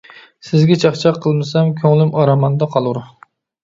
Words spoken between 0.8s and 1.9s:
چاقچاق قىلمىسام،